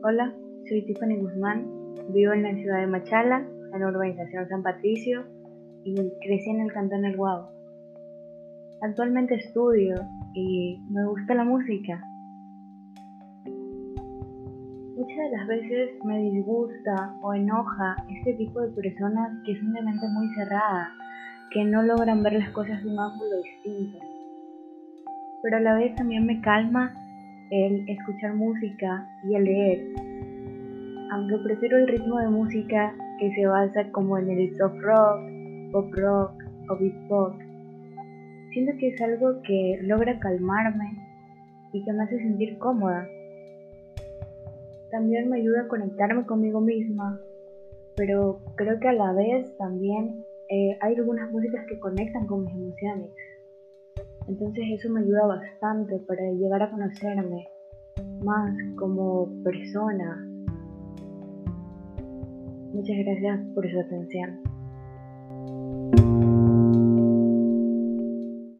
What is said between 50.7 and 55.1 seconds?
hay algunas músicas que conectan con mis emociones. Entonces eso me